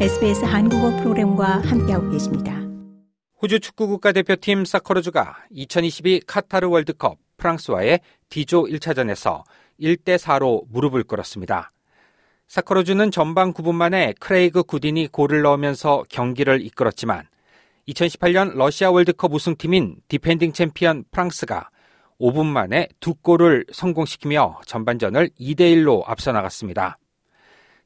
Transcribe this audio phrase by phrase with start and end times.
[0.00, 2.60] SBS 한국어 프로그램과 함께하고 계십니다.
[3.40, 9.44] 호주 축구 국가대표팀 사커로즈가 2022 카타르 월드컵 프랑스와의 D조 1차전에서
[9.80, 11.70] 1대4로 무릎을 꿇었습니다.
[12.48, 17.28] 사커로즈는 전반 9분 만에 크레이그 구딘이 골을 넣으면서 경기를 이끌었지만
[17.86, 21.70] 2018년 러시아 월드컵 우승팀인 디펜딩 챔피언 프랑스가
[22.20, 26.98] 5분 만에 두 골을 성공시키며 전반전을 2대1로 앞서 나갔습니다.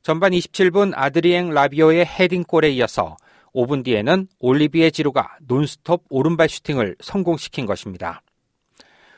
[0.02, 3.16] 전반 27분 아드리엥 라비오의 헤딩골에 이어서
[3.54, 8.22] 5분 뒤에는 올리비에 지루가 논스톱 오른발 슈팅을 성공시킨 것입니다.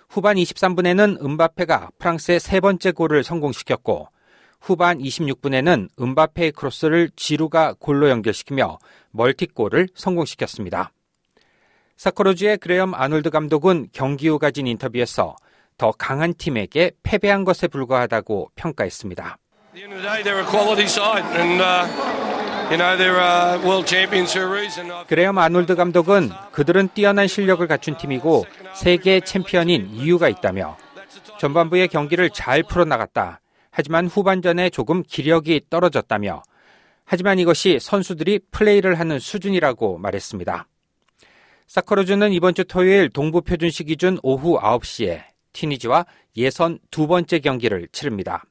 [0.09, 4.09] 후반 23분에는 은바페가 프랑스의 세 번째 골을 성공시켰고
[4.61, 8.78] 후반 26분에는 은바페의 크로스를 지루가 골로 연결시키며
[9.12, 10.92] 멀티골을 성공시켰습니다.
[11.97, 15.37] 사커로즈의 그레엄 아놀드 감독은 경기 후 가진 인터뷰에서
[15.77, 19.39] 더 강한 팀에게 패배한 것에 불과하다고 평가했습니다.
[25.06, 30.77] 그레엄 아놀드 감독은 그들은 뛰어난 실력을 갖춘 팀이고 세계 챔피언인 이유가 있다며
[31.39, 33.41] 전반부의 경기를 잘 풀어나갔다.
[33.70, 36.42] 하지만 후반전에 조금 기력이 떨어졌다며
[37.05, 40.66] 하지만 이것이 선수들이 플레이를 하는 수준이라고 말했습니다.
[41.69, 45.22] 사커로즈는 이번 주 토요일 동부 표준시 기준 오후 9시에
[45.53, 46.06] 튀니지와
[46.37, 48.44] 예선 두 번째 경기를 치릅니다.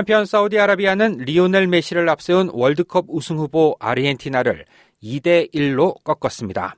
[0.00, 4.64] 한편 사우디아라비아는 리오넬 메시를 앞세운 월드컵 우승 후보 아르헨티나를
[5.02, 6.76] 2대 1로 꺾었습니다.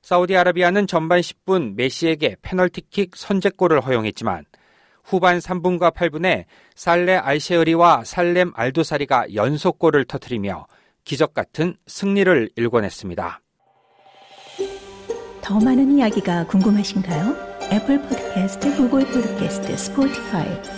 [0.00, 4.46] 사우디아라비아는 전반 10분 메시에게 페널티킥 선제골을 허용했지만
[5.04, 10.68] 후반 3분과 8분에 살레 알셰어리와 살렘 알도사리가 연속골을 터뜨리며
[11.04, 13.42] 기적 같은 승리를 일궈냈습니다.
[15.42, 17.58] 더 많은 이야기가 궁금하신가요?
[17.72, 20.77] 애플 포드캐스트, 구글 포드캐스트, 스포티파이